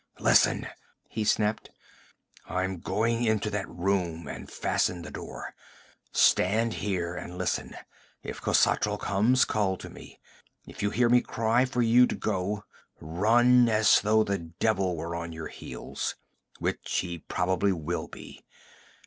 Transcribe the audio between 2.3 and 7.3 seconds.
'I'm going into that room and fasten the door. Stand here